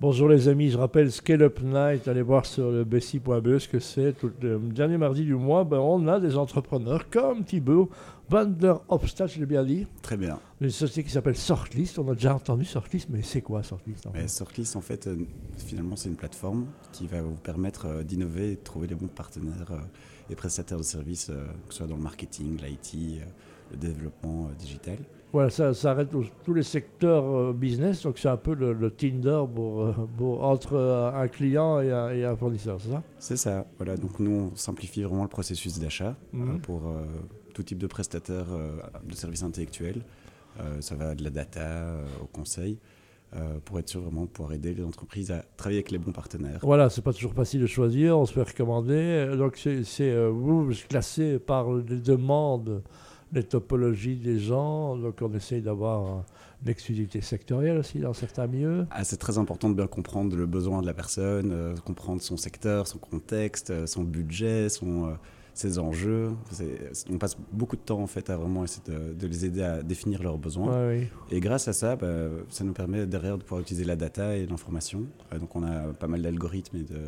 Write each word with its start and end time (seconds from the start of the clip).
Bonjour 0.00 0.30
les 0.30 0.48
amis, 0.48 0.70
je 0.70 0.78
rappelle 0.78 1.12
Scale 1.12 1.42
Up 1.42 1.60
Night, 1.62 2.08
allez 2.08 2.22
voir 2.22 2.46
sur 2.46 2.70
le 2.70 2.84
bessie.be 2.84 3.58
ce 3.58 3.68
que 3.68 3.78
c'est. 3.78 4.14
Tout 4.14 4.30
le 4.40 4.58
dernier 4.58 4.96
mardi 4.96 5.24
du 5.24 5.34
mois, 5.34 5.64
ben, 5.64 5.76
on 5.76 6.08
a 6.08 6.18
des 6.18 6.38
entrepreneurs 6.38 7.10
comme 7.10 7.44
Thibaut 7.44 7.90
Van 8.30 8.46
der 8.46 8.80
Hofstad, 8.88 9.28
je 9.28 9.38
l'ai 9.38 9.44
bien 9.44 9.62
dit. 9.62 9.86
Très 10.00 10.16
bien. 10.16 10.40
Une 10.62 10.70
société 10.70 11.04
qui 11.04 11.10
s'appelle 11.10 11.36
Sortlist, 11.36 11.98
on 11.98 12.08
a 12.08 12.14
déjà 12.14 12.34
entendu 12.34 12.64
Sortlist, 12.64 13.08
mais 13.10 13.20
c'est 13.20 13.42
quoi 13.42 13.62
Sortlist 13.62 14.06
en 14.06 14.12
fait? 14.12 14.26
Sortlist, 14.26 14.74
en 14.74 14.80
fait, 14.80 15.06
euh, 15.06 15.16
finalement, 15.58 15.96
c'est 15.96 16.08
une 16.08 16.16
plateforme 16.16 16.68
qui 16.92 17.06
va 17.06 17.20
vous 17.20 17.34
permettre 17.34 17.84
euh, 17.84 18.02
d'innover 18.02 18.52
et 18.52 18.56
de 18.56 18.62
trouver 18.62 18.86
les 18.86 18.94
bons 18.94 19.08
partenaires 19.08 19.70
euh, 19.70 19.80
et 20.30 20.34
prestataires 20.34 20.78
de 20.78 20.82
services, 20.82 21.26
que 21.26 21.74
ce 21.74 21.76
soit 21.76 21.86
dans 21.86 21.96
le 21.96 22.02
marketing, 22.02 22.56
l'IT, 22.56 23.20
le 23.70 23.76
développement 23.76 24.48
digital. 24.58 24.96
Voilà, 25.32 25.50
ça, 25.50 25.74
ça 25.74 25.92
arrête 25.92 26.08
tous 26.44 26.54
les 26.54 26.62
secteurs 26.62 27.24
euh, 27.24 27.52
business, 27.52 28.02
donc 28.02 28.18
c'est 28.18 28.28
un 28.28 28.36
peu 28.36 28.54
le, 28.54 28.90
Tinder 28.90 29.42
pour, 29.54 29.82
euh, 29.82 29.92
pour, 30.16 30.42
entre 30.42 30.74
euh, 30.74 31.12
un 31.12 31.28
client 31.28 31.80
et 31.80 32.24
un, 32.24 32.36
fournisseur, 32.36 32.80
c'est 32.80 32.90
ça? 32.90 33.02
C'est 33.18 33.36
ça, 33.36 33.66
voilà. 33.76 33.96
Donc 33.96 34.18
nous, 34.18 34.50
on 34.52 34.56
simplifie 34.56 35.02
vraiment 35.02 35.22
le 35.22 35.28
processus 35.28 35.78
d'achat 35.78 36.16
mhm. 36.32 36.60
pour 36.60 36.82
tout 37.54 37.62
type 37.62 37.78
de 37.78 37.86
prestataire 37.86 38.46
de 39.04 39.14
services 39.14 39.42
intellectuels. 39.42 40.02
ça 40.80 40.94
va 40.94 41.14
de 41.14 41.22
la 41.22 41.30
data 41.30 41.94
au 42.22 42.26
conseil. 42.26 42.78
pour 43.64 43.78
être 43.78 43.88
sûr 43.88 44.00
vraiment 44.00 44.22
de 44.22 44.28
pouvoir 44.28 44.54
aider 44.54 44.74
les 44.74 44.84
entreprises 44.84 45.30
à 45.30 45.44
travailler 45.56 45.78
avec 45.78 45.90
les 45.90 45.98
bons 45.98 46.12
partenaires. 46.12 46.60
Voilà, 46.62 46.90
c'est 46.90 47.02
pas 47.02 47.12
toujours 47.12 47.34
facile 47.34 47.60
de 47.60 47.66
choisir, 47.66 48.18
on 48.18 48.26
se 48.26 48.32
fait 48.32 48.42
recommander. 48.42 49.34
Donc 49.36 49.60
c'est 49.84 50.26
vous 50.28 50.70
classé 50.88 51.38
par 51.38 51.72
les 51.72 52.00
demandes 52.00 52.82
les 53.32 53.42
topologies 53.42 54.16
des 54.16 54.38
gens. 54.38 54.96
Donc 54.96 55.18
on 55.22 55.32
essaye 55.34 55.62
d'avoir 55.62 56.24
l'exclusivité 56.64 57.20
sectorielle 57.20 57.78
aussi 57.78 57.98
dans 57.98 58.12
certains 58.12 58.46
milieux. 58.46 58.86
Ah, 58.90 59.04
c'est 59.04 59.16
très 59.16 59.38
important 59.38 59.70
de 59.70 59.74
bien 59.74 59.86
comprendre 59.86 60.36
le 60.36 60.46
besoin 60.46 60.82
de 60.82 60.86
la 60.86 60.94
personne, 60.94 61.50
euh, 61.52 61.74
comprendre 61.84 62.20
son 62.20 62.36
secteur, 62.36 62.86
son 62.86 62.98
contexte, 62.98 63.70
euh, 63.70 63.86
son 63.86 64.02
budget, 64.02 64.68
son, 64.68 65.06
euh, 65.06 65.12
ses 65.54 65.78
enjeux. 65.78 66.30
On 67.10 67.18
passe 67.18 67.36
beaucoup 67.52 67.76
de 67.76 67.80
temps 67.80 68.00
en 68.00 68.06
fait 68.06 68.30
à 68.30 68.36
vraiment 68.36 68.64
essayer 68.64 68.82
de, 68.88 69.26
les 69.26 69.44
aider 69.46 69.62
à 69.62 69.82
définir 69.82 70.22
leurs 70.22 70.38
besoins. 70.38 70.92
Et 71.30 71.40
grâce 71.40 71.68
à 71.68 71.72
ça, 71.72 71.96
bah, 71.96 72.28
ça 72.48 72.64
nous 72.64 72.72
permet 72.72 73.06
derrière 73.06 73.36
de 73.36 73.42
pouvoir 73.42 73.60
utiliser 73.60 73.84
la 73.84 73.96
data 73.96 74.36
et 74.36 74.46
l'information. 74.46 75.04
donc 75.38 75.54
on 75.56 75.62
a 75.62 75.92
pas 75.92 76.06
mal 76.06 76.22
d'algorithmes 76.22 76.76
et 76.78 76.84
de 76.84 77.00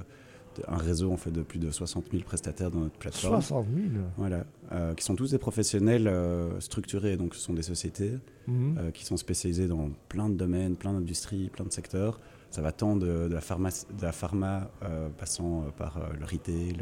un 0.69 0.77
réseau 0.77 1.13
en 1.13 1.17
fait 1.17 1.31
de 1.31 1.43
plus 1.43 1.59
de 1.59 1.71
60 1.71 2.07
000 2.11 2.23
prestataires 2.25 2.71
dans 2.71 2.81
notre 2.81 2.97
plateforme. 2.97 3.41
60 3.41 3.67
000 3.75 3.87
Voilà, 4.17 4.45
euh, 4.73 4.95
qui 4.95 5.05
sont 5.05 5.17
tous 5.17 5.31
des 5.31 5.39
professionnels 5.39 6.09
euh, 6.09 6.61
structurés, 6.61 7.17
donc 7.17 7.35
ce 7.35 7.41
sont 7.41 7.53
des 7.53 7.63
sociétés 7.63 8.13
mhm. 8.47 8.77
euh, 8.79 8.91
qui 8.91 9.05
sont 9.05 9.17
spécialisées 9.17 9.69
dans 9.69 9.91
plein 10.09 10.29
de 10.29 10.35
domaines, 10.35 10.77
plein 10.77 10.93
d'industries, 10.93 11.49
plein 11.49 11.65
de 11.65 11.73
secteurs. 11.73 12.21
Ça 12.53 12.63
va 12.63 12.71
tant 12.71 12.97
de, 12.97 13.29
la, 13.33 13.41
pharma, 13.41 13.71
de 13.71 14.03
la 14.03 14.13
pharma 14.13 14.71
passant 15.19 15.65
par 15.77 15.99
le 16.19 16.25
retail 16.25 16.77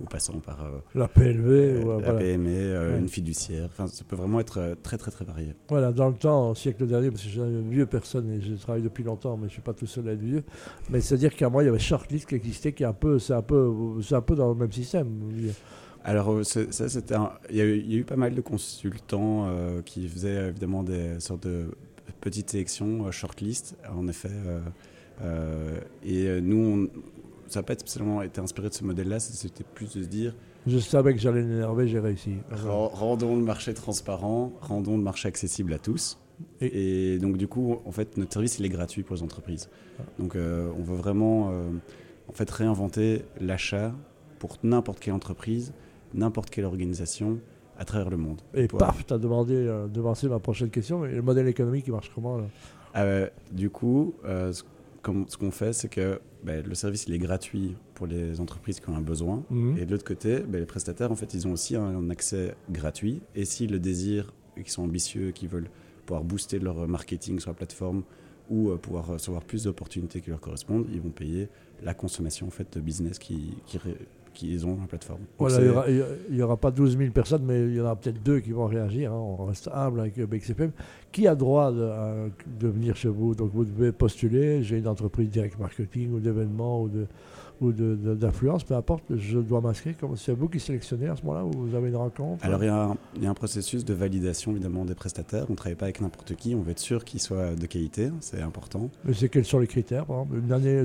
ou 0.00 0.04
passant 0.04 0.38
par 0.38 0.70
la 0.94 1.08
PLV, 1.08 1.84
ou, 1.84 2.00
la 2.00 2.12
PME, 2.12 2.96
une 2.98 3.08
fiduciaire. 3.08 3.66
Enfin, 3.66 3.88
ça 3.88 4.04
peut 4.06 4.16
vraiment 4.16 4.40
être 4.40 4.76
très 4.82 4.96
très 4.96 5.10
très 5.10 5.24
varié. 5.24 5.54
Voilà, 5.68 5.92
dans 5.92 6.08
le 6.08 6.14
temps, 6.14 6.50
au 6.50 6.54
siècle 6.54 6.86
dernier, 6.86 7.10
parce 7.10 7.22
que 7.22 7.28
je 7.28 7.32
suis 7.32 7.40
une 7.40 7.70
vieux 7.70 7.86
personne 7.86 8.30
et 8.30 8.40
je 8.40 8.54
travaille 8.54 8.82
depuis 8.82 9.04
longtemps, 9.04 9.36
mais 9.36 9.42
je 9.42 9.46
ne 9.46 9.52
suis 9.54 9.62
pas 9.62 9.74
tout 9.74 9.86
seul 9.86 10.08
à 10.08 10.12
être 10.12 10.20
vieux. 10.20 10.44
Mais 10.90 11.00
c'est-à-dire 11.00 11.34
qu'à 11.34 11.48
moi, 11.48 11.62
il 11.62 11.66
y 11.66 11.68
avait 11.68 11.78
Shortlist 11.78 12.28
qui 12.28 12.34
existait, 12.34 12.72
qui 12.72 12.84
est 12.84 12.86
un 12.86 12.92
peu, 12.92 13.18
c'est 13.18 13.34
un 13.34 13.42
peu, 13.42 13.72
c'est 14.02 14.14
un 14.14 14.20
peu 14.20 14.36
dans 14.36 14.48
le 14.48 14.54
même 14.54 14.72
système. 14.72 15.08
Alors, 16.04 16.32
euh, 16.32 16.44
ça, 16.44 16.88
c'était 16.88 17.16
il, 17.50 17.56
y 17.56 17.60
a 17.60 17.64
eu, 17.64 18.04
pas 18.04 18.16
mal 18.16 18.34
de 18.34 18.40
consultants 18.40 19.46
euh, 19.46 19.82
qui 19.82 20.08
faisaient 20.08 20.48
évidemment 20.48 20.82
des 20.82 21.20
sortes 21.20 21.46
de 21.46 21.66
petites 22.20 22.50
sélections, 22.50 23.06
euh, 23.06 23.10
shortlist, 23.10 23.76
en 23.94 24.08
effet. 24.08 24.30
Et 26.04 26.40
nous, 26.40 26.88
ça 27.48 27.60
n'a 27.60 27.64
pas 27.64 27.74
spécialement 27.74 28.22
été 28.22 28.40
inspiré 28.40 28.68
de 28.68 28.74
ce 28.74 28.84
modèle-là, 28.84 29.20
c'était 29.20 29.64
plus 29.64 29.94
de 29.94 30.02
se 30.02 30.08
dire. 30.08 30.34
Je 30.66 30.78
savais 30.78 31.14
que 31.14 31.20
j'allais 31.20 31.42
l'énerver, 31.42 31.88
j'ai 31.88 32.00
réussi. 32.00 32.34
Rendons 32.50 33.36
le 33.36 33.42
marché 33.42 33.74
transparent, 33.74 34.52
rendons 34.60 34.96
le 34.96 35.02
marché 35.02 35.28
accessible 35.28 35.72
à 35.72 35.78
tous. 35.78 36.18
Et, 36.60 37.18
donc, 37.18 37.36
du 37.36 37.48
coup, 37.48 37.78
en 37.84 37.90
fait, 37.90 38.16
notre 38.16 38.32
service, 38.32 38.58
il 38.58 38.64
est 38.64 38.68
gratuit 38.68 39.02
pour 39.02 39.16
les 39.16 39.22
entreprises. 39.22 39.68
Ah. 39.98 40.02
Donc, 40.18 40.36
on 40.36 40.82
veut 40.82 40.96
vraiment 40.96 41.52
en 42.28 42.32
fait, 42.32 42.50
réinventer 42.50 43.22
l'achat 43.40 43.92
pour 44.38 44.58
n'importe 44.62 45.00
quelle 45.00 45.14
entreprise 45.14 45.72
n'importe 46.14 46.50
quelle 46.50 46.64
organisation 46.64 47.38
à 47.78 47.84
travers 47.84 48.10
le 48.10 48.16
monde. 48.16 48.40
Et 48.54 48.66
paf, 48.66 49.06
tu 49.06 49.14
as 49.14 49.18
demandé, 49.18 49.54
euh, 49.54 49.86
devancé 49.86 50.28
ma 50.28 50.38
prochaine 50.38 50.70
question, 50.70 51.00
mais 51.00 51.12
le 51.12 51.22
modèle 51.22 51.46
économique, 51.48 51.86
il 51.86 51.92
marche 51.92 52.10
comment 52.14 52.38
là? 52.38 52.44
Euh, 52.96 53.28
Du 53.52 53.70
coup, 53.70 54.14
euh, 55.06 55.24
ce, 55.28 55.36
qu'on 55.36 55.50
fait, 55.50 55.72
c'est 55.72 55.88
que 55.88 56.20
ben, 56.42 56.64
le 56.64 56.74
service, 56.74 57.06
il 57.06 57.14
est 57.14 57.18
gratuit 57.18 57.76
pour 57.94 58.06
les 58.06 58.40
entreprises 58.40 58.80
qui 58.80 58.88
ont 58.88 58.96
un 58.96 59.00
besoin. 59.00 59.44
Mhm. 59.50 59.78
Et 59.78 59.86
de 59.86 59.90
l'autre 59.90 60.04
côté, 60.04 60.40
ben, 60.40 60.58
les 60.58 60.66
prestataires, 60.66 61.12
en 61.12 61.16
fait, 61.16 61.34
ils 61.34 61.46
ont 61.46 61.52
aussi 61.52 61.76
un, 61.76 62.10
accès 62.10 62.54
gratuit. 62.70 63.20
Et 63.34 63.44
s'ils 63.44 63.70
le 63.70 63.78
désirent, 63.78 64.32
qu'ils 64.56 64.68
sont 64.68 64.82
ambitieux, 64.82 65.30
qu'ils 65.30 65.48
veulent 65.48 65.70
pouvoir 66.06 66.24
booster 66.24 66.58
leur 66.58 66.88
marketing 66.88 67.38
sur 67.38 67.50
la 67.50 67.54
plateforme 67.54 68.02
ou 68.50 68.74
pouvoir 68.78 69.06
recevoir 69.06 69.44
plus 69.44 69.64
d'opportunités 69.64 70.20
qui 70.22 70.30
leur 70.30 70.40
correspondent, 70.40 70.86
ils 70.90 71.02
vont 71.02 71.10
payer 71.10 71.48
la 71.82 71.92
consommation 71.92 72.46
en 72.46 72.50
fait, 72.50 72.72
de 72.72 72.80
business 72.80 73.18
qui, 73.18 73.58
qui, 73.66 73.78
qu'ils 74.38 74.64
ont 74.66 74.78
la 74.80 74.86
plateforme. 74.86 75.20
il 75.40 76.36
n'y 76.36 76.42
aura, 76.42 76.56
pas 76.56 76.70
12 76.70 76.96
000 76.96 77.10
personnes, 77.10 77.42
mais 77.44 77.60
il 77.66 77.74
y 77.74 77.80
en 77.80 77.84
aura 77.84 77.96
peut-être 77.96 78.22
deux 78.22 78.38
qui 78.38 78.52
vont 78.52 78.66
réagir. 78.66 79.12
Hein. 79.12 79.18
On 79.18 79.46
reste 79.46 79.68
humble 79.72 80.00
avec 80.00 80.18
BXFM. 80.18 80.70
Qui 81.10 81.26
a 81.26 81.34
droit 81.34 81.72
de, 81.72 82.30
de, 82.60 82.68
venir 82.68 82.94
chez 82.94 83.08
vous? 83.08 83.34
Donc 83.34 83.50
vous 83.52 83.64
devez 83.64 83.90
postuler. 83.90 84.62
J'ai 84.62 84.78
une 84.78 84.86
entreprise 84.86 85.28
direct 85.28 85.58
marketing 85.58 86.12
ou 86.12 86.20
d'événements 86.20 86.82
ou 86.82 86.88
de 86.88 87.06
ou 87.60 87.72
d'influence, 87.72 88.64
peu 88.64 88.74
importe, 88.74 89.04
je 89.10 89.38
dois 89.38 89.60
m'inscrire. 89.60 89.94
C'est 90.16 90.32
vous 90.32 90.48
qui 90.48 90.60
sélectionnez 90.60 91.08
à 91.08 91.16
ce 91.16 91.22
moment-là? 91.22 91.44
Ou 91.44 91.68
vous 91.68 91.74
avez 91.74 91.88
une 91.88 91.96
rencontre? 91.96 92.44
Alors 92.44 92.62
il 92.62 92.66
y, 92.66 93.26
a 93.26 93.30
un, 93.30 93.34
processus 93.34 93.84
de 93.84 93.94
validation 93.94 94.52
évidemment 94.52 94.84
des 94.84 94.94
prestataires. 94.94 95.46
On 95.48 95.52
ne 95.52 95.56
travaille 95.56 95.74
pas 95.74 95.86
avec 95.86 96.00
n'importe 96.00 96.34
qui, 96.34 96.54
on 96.54 96.60
veut 96.60 96.70
être 96.70 96.78
sûr 96.78 97.04
qu'ils 97.04 97.20
soient 97.20 97.54
de 97.54 97.66
qualité, 97.66 98.10
c'est 98.20 98.40
important. 98.40 98.90
Mais 99.04 99.12
c'est 99.12 99.28
quels 99.28 99.44
sont 99.44 99.58
les 99.58 99.66
critères 99.66 100.06
par 100.06 100.20
exemple? 100.20 100.44
Une 100.44 100.52
année, 100.52 100.84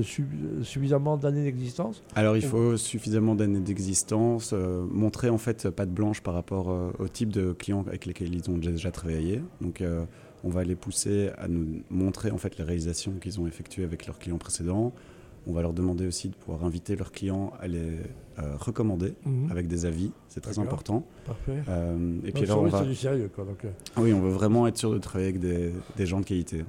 Suffisamment 0.62 1.16
d'années 1.16 1.44
d'existence? 1.44 2.02
Alors 2.14 2.36
il 2.36 2.42
faut 2.42 2.76
suffisamment 2.76 3.34
d'années 3.34 3.43
d'existence, 3.48 4.50
euh, 4.52 4.84
montrer 4.90 5.28
en 5.28 5.38
fait 5.38 5.70
pas 5.70 5.86
de 5.86 5.90
blanche 5.90 6.20
par 6.20 6.34
rapport 6.34 6.70
euh, 6.70 6.90
au 6.98 7.08
type 7.08 7.32
de 7.32 7.52
clients 7.52 7.84
avec 7.86 8.06
lesquels 8.06 8.34
ils 8.34 8.50
ont 8.50 8.58
déjà 8.58 8.90
travaillé. 8.90 9.42
Donc 9.60 9.80
euh, 9.80 10.04
on 10.42 10.48
va 10.48 10.64
les 10.64 10.74
pousser 10.74 11.30
à 11.38 11.48
nous 11.48 11.82
montrer 11.90 12.30
en 12.30 12.38
fait 12.38 12.58
les 12.58 12.64
réalisations 12.64 13.12
qu'ils 13.20 13.40
ont 13.40 13.46
effectuées 13.46 13.84
avec 13.84 14.06
leurs 14.06 14.18
clients 14.18 14.38
précédents 14.38 14.92
on 15.46 15.52
va 15.52 15.62
leur 15.62 15.72
demander 15.72 16.06
aussi 16.06 16.28
de 16.28 16.34
pouvoir 16.34 16.64
inviter 16.64 16.96
leurs 16.96 17.12
clients 17.12 17.52
à 17.60 17.68
les 17.68 17.98
euh, 18.38 18.56
recommander 18.58 19.14
mhm. 19.24 19.48
avec 19.50 19.68
des 19.68 19.86
avis. 19.86 20.10
C'est 20.28 20.40
très 20.40 20.58
important. 20.58 21.06
Parfait. 21.24 21.62
Euh, 21.68 22.18
et 22.24 22.32
puis 22.32 22.46
là, 22.46 22.58
on 22.58 22.64
va... 22.64 22.82
du 22.82 22.94
sérieux. 22.96 23.30
Quoi, 23.32 23.44
donc, 23.44 23.64
euh. 23.64 23.70
Oui, 23.96 24.12
on 24.12 24.20
veut 24.20 24.32
vraiment 24.32 24.66
être 24.66 24.76
sûr 24.76 24.90
de 24.90 24.98
travailler 24.98 25.28
avec 25.30 25.40
des, 25.40 25.70
des 25.96 26.06
gens 26.06 26.18
de 26.18 26.24
qualité. 26.24 26.64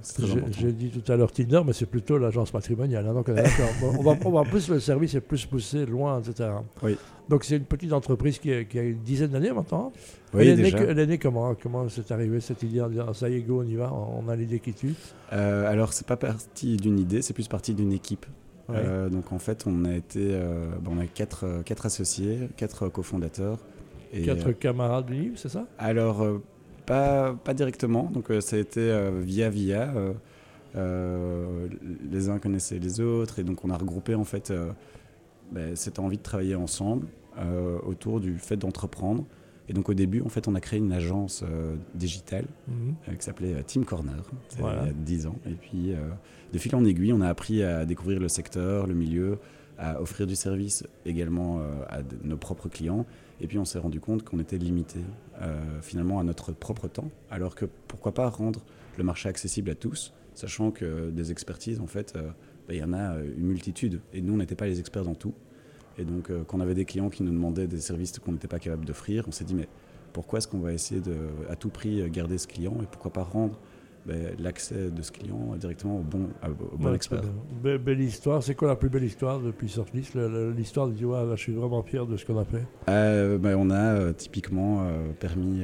J'ai 0.51 0.73
dit 0.73 0.89
tout 0.89 1.11
à 1.11 1.15
l'heure 1.15 1.31
Tinder, 1.31 1.61
mais 1.65 1.73
c'est 1.73 1.87
plutôt 1.87 2.19
l'agence 2.19 2.53
matrimoniale. 2.53 3.07
Hein, 3.07 3.13
donc, 3.15 3.29
on, 3.29 4.03
va, 4.03 4.15
on 4.25 4.31
va 4.31 4.43
plus 4.43 4.69
le 4.69 4.79
service 4.79 5.15
est 5.15 5.21
plus 5.21 5.45
poussé 5.47 5.87
loin, 5.87 6.21
etc. 6.21 6.49
Oui. 6.83 6.97
Donc 7.27 7.43
c'est 7.43 7.57
une 7.57 7.63
petite 7.63 7.93
entreprise 7.93 8.37
qui, 8.37 8.51
a, 8.51 8.59
une 8.59 8.99
dizaine 8.99 9.31
d'années 9.31 9.51
maintenant. 9.51 9.91
Oui, 10.35 10.47
elle, 10.47 10.57
déjà. 10.57 10.77
Est 10.77 11.05
née, 11.07 11.17
comment 11.17 11.55
Comment 11.55 11.89
c'est 11.89 12.11
arrivé 12.11 12.39
cette 12.41 12.61
idée 12.61 12.85
Ça 13.13 13.27
y 13.27 13.37
est, 13.37 13.41
go, 13.41 13.63
on 13.63 13.67
y 13.67 13.73
va, 13.73 13.91
on 13.91 14.29
a 14.29 14.35
l'idée 14.35 14.59
qui 14.59 14.73
tue? 14.73 14.93
Alors 15.31 15.93
c'est 15.93 16.05
pas 16.05 16.17
parti 16.17 16.77
d'une 16.77 16.99
idée, 16.99 17.23
c'est 17.23 17.33
plus 17.33 17.47
parti 17.47 17.73
d'une 17.73 17.91
équipe. 17.91 18.27
Euh, 18.69 19.09
donc 19.09 19.31
en 19.31 19.39
fait, 19.39 19.65
on 19.67 19.85
a 19.85 19.93
été, 19.93 20.29
euh, 20.31 20.67
on 20.87 20.97
a 20.97 21.05
quatre, 21.05 21.45
euh, 21.45 21.61
quatre 21.61 21.85
associés, 21.85 22.49
quatre 22.57 22.89
cofondateurs. 22.89 23.59
Et, 24.13 24.23
quatre 24.23 24.51
camarades 24.51 25.07
du 25.07 25.13
livre, 25.13 25.37
c'est 25.37 25.49
ça? 25.49 25.65
Alors, 25.77 26.25
pas, 26.85 27.33
pas 27.33 27.53
directement. 27.53 28.09
Donc 28.13 28.31
ça 28.39 28.55
a 28.55 28.59
été 28.59 29.11
via 29.21 29.49
via. 29.49 29.93
les 30.73 32.29
uns 32.29 32.39
connaissaient 32.39 32.79
les 32.79 33.01
autres 33.01 33.39
et 33.39 33.43
donc 33.43 33.65
on 33.65 33.69
a 33.69 33.77
regroupé 33.77 34.15
en 34.15 34.23
fait 34.23 34.53
ben, 35.51 35.75
cette 35.75 35.99
envie 35.99 36.17
de 36.17 36.23
travailler 36.23 36.55
ensemble 36.55 37.07
autour 37.85 38.21
du 38.21 38.37
fait 38.37 38.55
d'entreprendre. 38.55 39.25
Et 39.67 39.73
donc 39.73 39.89
au 39.89 39.93
début, 39.93 40.21
en 40.21 40.29
fait, 40.29 40.47
on 40.47 40.55
a 40.55 40.59
créé 40.59 40.79
une 40.79 40.91
agence 40.91 41.43
digitale 41.95 42.45
mhm. 42.67 43.17
qui 43.17 43.25
s'appelait 43.25 43.63
Team 43.63 43.83
Corner, 43.83 44.23
il 44.57 44.63
y 44.63 44.67
a 44.67 44.93
10 44.93 45.27
ans. 45.27 45.35
Et 45.47 45.53
puis 45.53 45.93
de 46.53 46.57
fil 46.59 46.75
en 46.75 46.85
aiguille, 46.85 47.13
on 47.13 47.21
a 47.21 47.27
appris 47.27 47.63
à 47.63 47.85
découvrir 47.85 48.19
le 48.19 48.27
secteur, 48.27 48.85
le 48.85 48.93
milieu, 48.93 49.39
à 49.77 50.01
offrir 50.01 50.27
du 50.27 50.35
service 50.35 50.83
également 51.05 51.59
euh, 51.59 51.83
à 51.89 51.99
nos 52.23 52.37
propres 52.37 52.69
clients. 52.69 53.05
Et 53.41 53.47
puis 53.47 53.57
on 53.57 53.65
s'est 53.65 53.79
rendu 53.79 53.99
compte 53.99 54.23
qu'on 54.23 54.39
était 54.39 54.57
limité 54.57 54.99
euh, 55.41 55.81
finalement 55.81 56.19
à 56.19 56.23
notre 56.23 56.53
propre 56.53 56.87
temps, 56.87 57.09
alors 57.29 57.55
que 57.55 57.65
pourquoi 57.87 58.13
pas 58.13 58.29
rendre 58.29 58.63
le 58.97 59.03
marché 59.03 59.27
accessible 59.27 59.69
à 59.69 59.75
tous, 59.75 60.13
sachant 60.33 60.71
que 60.71 61.09
des 61.09 61.31
expertises, 61.31 61.81
en 61.81 61.87
fait, 61.87 62.13
euh, 62.15 62.29
bah, 62.67 62.73
il 62.73 62.77
y 62.77 62.83
en 62.83 62.93
a 62.93 63.17
une 63.19 63.45
multitude. 63.45 63.99
Et 64.13 64.21
nous, 64.21 64.33
on 64.33 64.37
n'était 64.37 64.55
pas 64.55 64.67
les 64.67 64.79
experts 64.79 65.03
dans 65.03 65.15
tout. 65.15 65.33
Et 65.97 66.03
donc, 66.03 66.31
quand 66.47 66.57
on 66.57 66.61
avait 66.61 66.73
des 66.73 66.85
clients 66.85 67.09
qui 67.09 67.23
nous 67.23 67.31
demandaient 67.31 67.67
des 67.67 67.79
services 67.79 68.17
qu'on 68.19 68.33
n'était 68.33 68.47
pas 68.47 68.59
capable 68.59 68.85
d'offrir, 68.85 69.25
on 69.27 69.31
s'est 69.31 69.45
dit, 69.45 69.55
mais 69.55 69.67
pourquoi 70.15 70.37
est-ce 70.37 70.47
qu'on 70.47 70.59
va 70.59 70.71
essayer 70.71 71.01
de, 71.01 71.15
à 71.49 71.57
tout 71.57 71.69
prix, 71.69 72.09
garder 72.09 72.37
ce 72.37 72.47
client 72.47 72.73
et 72.81 72.85
pourquoi 72.89 73.11
pas 73.11 73.23
rendre 73.23 73.59
ben, 74.05 74.33
l'accès 74.39 74.91
de 74.91 75.01
ce 75.01 75.11
client 75.11 75.55
directement 75.59 75.97
au 75.97 76.03
bon, 76.03 76.29
au 76.71 76.77
bon 76.77 76.93
expert? 76.93 77.21
belle 77.61 77.99
histoire. 77.99 78.41
C'est 78.41 78.55
quoi 78.55 78.69
la 78.69 78.77
plus 78.77 78.87
belle 78.87 79.03
histoire 79.03 79.39
depuis 79.39 79.67
Sortlist 79.67 80.15
L'histoire 80.55 80.87
de 80.87 80.93
dire 80.93 81.09
là, 81.09 81.35
je 81.35 81.41
suis 81.41 81.53
vraiment 81.53 81.81
fier 81.83 82.05
de 82.05 82.15
ce 82.15 82.25
qu'on 82.25 82.39
a 82.39 82.45
fait. 82.45 82.65
Ben, 82.87 83.55
on 83.57 83.69
a 83.71 84.13
typiquement 84.13 84.87
permis 85.19 85.63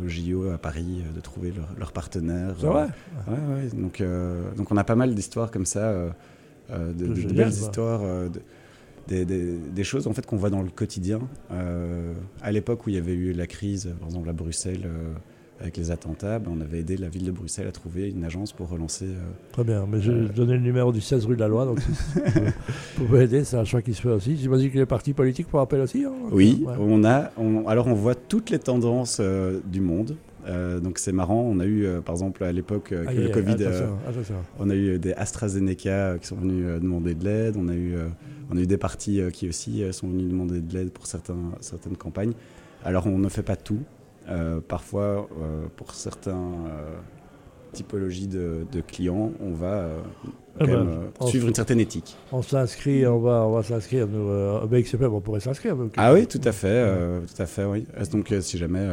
au 0.00 0.06
JO 0.06 0.50
à 0.50 0.58
Paris 0.58 1.02
de 1.12 1.20
trouver 1.20 1.52
leur, 1.76 1.92
partenaire. 1.92 2.54
C'est 2.58 2.66
vrai? 2.66 2.86
ouais, 3.26 3.54
ouais, 3.54 3.68
donc, 3.74 4.02
donc 4.56 4.70
on 4.70 4.76
a 4.76 4.84
pas 4.84 4.96
mal 4.96 5.12
d'histoires 5.14 5.50
comme 5.50 5.66
ça, 5.66 5.92
de, 6.70 6.92
de, 6.92 7.32
belles 7.32 7.48
histoires. 7.48 8.02
De, 8.30 8.40
des, 9.08 9.84
choses 9.84 10.06
en 10.06 10.12
fait 10.12 10.26
qu'on 10.26 10.36
voit 10.36 10.50
dans 10.50 10.62
le 10.62 10.70
quotidien. 10.70 11.20
Euh, 11.50 12.12
à 12.42 12.52
l'époque 12.52 12.86
où 12.86 12.90
il 12.90 12.96
y 12.96 12.98
avait 12.98 13.14
eu 13.14 13.32
la 13.32 13.46
crise, 13.46 13.90
par 13.98 14.08
exemple 14.08 14.28
à 14.28 14.32
Bruxelles, 14.32 14.82
euh, 14.84 15.12
avec 15.60 15.76
les 15.76 15.90
attentats, 15.90 16.38
ben, 16.38 16.52
on 16.56 16.60
avait 16.60 16.80
aidé 16.80 16.96
la 16.96 17.08
ville 17.08 17.24
de 17.24 17.32
Bruxelles 17.32 17.66
à 17.66 17.72
trouver 17.72 18.10
une 18.10 18.24
agence 18.24 18.52
pour 18.52 18.68
relancer. 18.68 19.06
Euh, 19.06 19.30
Très 19.52 19.64
bien, 19.64 19.86
mais 19.90 20.00
je 20.00 20.12
vais 20.12 20.28
donner 20.28 20.54
le 20.54 20.60
numéro 20.60 20.92
du 20.92 21.00
16 21.00 21.26
rue 21.26 21.34
de 21.34 21.40
la 21.40 21.48
Loi, 21.48 21.64
donc 21.64 21.80
si 21.80 21.88
vous 22.96 23.06
pouvez 23.06 23.24
aider, 23.24 23.42
c'est 23.44 23.56
un 23.56 23.64
choix 23.64 23.82
qui 23.82 23.94
se 23.94 24.02
fait 24.02 24.10
aussi. 24.10 24.36
J'imagine 24.36 24.70
que 24.70 24.78
les 24.78 24.86
partis 24.86 25.14
politiques 25.14 25.48
pour 25.48 25.60
appel 25.60 25.80
aussi. 25.80 26.04
Hein. 26.04 26.12
oui, 26.30 26.64
on 26.78 27.02
a, 27.04 27.32
alors 27.66 27.88
on 27.88 27.94
voit 27.94 28.14
toutes 28.14 28.50
les 28.50 28.58
tendances 28.60 29.20
du 29.64 29.80
monde. 29.80 30.16
donc 30.80 30.98
c'est 30.98 31.12
marrant, 31.12 31.40
on 31.40 31.58
a 31.58 31.66
eu 31.66 31.88
par 32.04 32.14
exemple 32.14 32.44
à 32.44 32.52
l'époque 32.52 32.90
que 32.90 32.94
le 32.94 33.30
Covid, 33.30 33.56
on 34.60 34.70
a 34.70 34.76
eu 34.76 34.98
des 35.00 35.12
AstraZeneca 35.14 36.18
qui 36.20 36.26
sont 36.26 36.36
venus 36.36 36.80
demander 36.80 37.14
de 37.14 37.24
l'aide, 37.24 37.56
on 37.58 37.68
a 37.68 37.74
eu 37.74 37.96
on 38.50 38.56
a 38.56 38.60
eu 38.60 38.66
des 38.66 38.78
partis 38.78 39.20
euh, 39.20 39.30
qui 39.30 39.48
aussi 39.48 39.82
euh, 39.82 39.92
sont 39.92 40.08
venus 40.08 40.28
demander 40.28 40.60
de 40.60 40.74
l'aide 40.74 40.90
pour 40.90 41.06
certains, 41.06 41.52
certaines 41.60 41.96
campagnes. 41.96 42.32
Alors 42.84 43.06
on 43.06 43.18
ne 43.18 43.28
fait 43.28 43.42
pas 43.42 43.56
tout. 43.56 43.80
Euh, 44.28 44.60
parfois, 44.60 45.26
pour 45.76 45.94
certaines 45.94 46.68
typologies 47.72 48.28
de, 48.28 48.66
clients, 48.86 49.32
on 49.40 49.52
va 49.52 49.88
eh 50.60 50.66
ben, 50.66 51.10
suivre 51.26 51.48
une 51.48 51.54
certaine 51.54 51.80
éthique. 51.80 52.14
On 52.30 52.42
s'inscrit, 52.42 53.06
on 53.06 53.20
va, 53.20 53.46
on 53.46 53.52
va 53.52 53.62
s'inscrire. 53.62 54.06
Nous, 54.06 54.68
BXFM, 54.68 55.14
on 55.14 55.22
pourrait 55.22 55.40
s'inscrire. 55.40 55.76
Ah 55.96 56.12
oui, 56.12 56.26
tout 56.26 56.42
à 56.44 56.52
fait, 56.52 56.94
tout 57.26 57.42
à 57.42 57.46
fait, 57.46 57.64
oui. 57.64 57.86
Donc 58.12 58.34
si 58.42 58.58
jamais, 58.58 58.86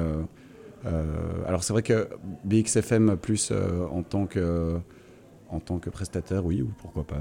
alors 1.45 1.65
c'est 1.65 1.73
vrai 1.73 1.83
que 1.83 2.07
BXFM 2.45 3.17
plus 3.17 3.51
en 3.91 4.03
tant 4.03 4.27
que 4.27 4.79
en 5.49 5.59
tant 5.59 5.77
que 5.79 5.89
prestataire, 5.89 6.45
oui, 6.45 6.61
ou 6.61 6.71
pourquoi 6.81 7.03
pas. 7.03 7.17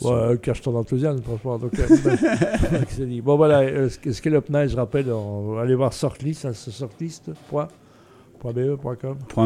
Ouais, 0.00 0.38
cache 0.38 0.62
ton 0.62 0.74
enthousiasme, 0.76 1.22
franchement. 1.22 1.58
Donc, 1.58 1.78
euh, 1.78 1.86
ben, 2.04 3.20
bon, 3.22 3.36
voilà, 3.36 3.60
euh, 3.60 3.88
l'UpNight, 4.24 4.70
je 4.70 4.76
rappelle, 4.76 5.12
on 5.12 5.54
va 5.54 5.62
aller 5.62 5.74
voir 5.74 5.92
Sortlist, 5.92 6.44
hein, 6.44 6.52
sortlist.be.com. 6.52 7.66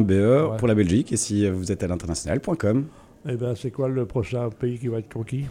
.be 0.05 0.57
pour 0.59 0.69
la 0.69 0.75
Belgique, 0.75 1.13
et 1.13 1.17
si 1.17 1.49
vous 1.49 1.73
êtes 1.73 1.83
à 1.83 1.89
l'international.com. 1.89 2.85
Eh 3.27 3.37
ben, 3.37 3.55
c'est 3.57 3.71
quoi 3.71 3.89
le 3.89 4.05
prochain 4.05 4.51
pays 4.51 4.79
qui 4.79 4.89
va 4.89 4.99
être 4.99 5.13
conquis? 5.13 5.47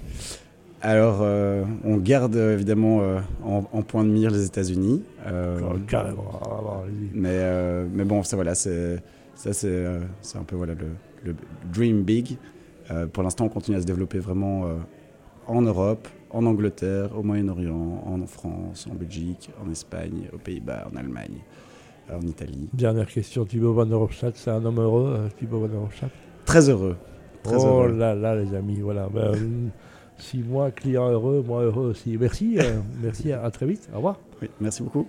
Alors, 0.81 1.19
euh, 1.21 1.63
on 1.83 1.97
garde 1.97 2.35
évidemment 2.35 3.01
en, 3.43 3.81
point 3.81 4.03
de 4.03 4.09
mire 4.09 4.31
les 4.31 4.45
États-Unis. 4.45 5.01
Ah, 5.25 5.31
bah, 5.91 6.83
mais, 7.13 7.85
mais 7.91 8.03
bon, 8.03 8.23
ça, 8.23 8.35
voilà, 8.35 8.53
c'est, 8.53 9.01
ça, 9.35 9.53
c'est, 9.53 9.85
c'est 10.21 10.37
un 10.37 10.43
peu 10.43 10.55
voilà, 10.55 10.73
le, 10.73 10.87
le 11.23 11.35
dream 11.71 12.03
big. 12.03 12.37
Euh, 12.91 13.07
pour 13.07 13.23
l'instant, 13.23 13.45
on 13.45 13.49
continue 13.49 13.77
à 13.77 13.81
se 13.81 13.85
développer 13.85 14.19
vraiment 14.19 14.65
euh, 14.65 14.75
en 15.47 15.61
Europe, 15.61 16.07
en 16.29 16.45
Angleterre, 16.45 17.17
au 17.17 17.23
Moyen-Orient, 17.23 18.03
en 18.05 18.25
France, 18.27 18.87
en 18.91 18.95
Belgique, 18.95 19.49
en 19.65 19.69
Espagne, 19.71 20.29
aux 20.33 20.37
Pays-Bas, 20.37 20.87
en 20.91 20.95
Allemagne, 20.95 21.39
en 22.11 22.21
Italie. 22.21 22.69
Dernière 22.73 23.07
question, 23.07 23.45
Thibaut 23.45 23.73
Van 23.73 23.85
der 23.85 23.99
c'est 24.35 24.49
un 24.51 24.65
homme 24.65 24.79
heureux, 24.79 25.13
euh, 25.17 25.27
Thibaut 25.37 25.59
Van 25.59 25.67
der 25.67 26.09
Très 26.45 26.69
heureux. 26.69 26.97
oh 27.45 27.87
là 27.87 28.15
là, 28.15 28.35
les 28.35 28.53
amis, 28.53 28.79
voilà. 28.81 29.07
Ben, 29.13 29.71
si 30.17 30.39
moi, 30.39 30.71
client 30.71 31.09
heureux, 31.09 31.43
moi 31.45 31.63
heureux 31.63 31.89
aussi. 31.89 32.17
Merci, 32.17 32.57
merci, 33.01 33.31
à, 33.31 33.43
à 33.43 33.51
très 33.51 33.65
vite. 33.65 33.89
Au 33.93 33.97
revoir. 33.97 34.19
Oui, 34.41 34.49
merci 34.59 34.83
beaucoup. 34.83 35.07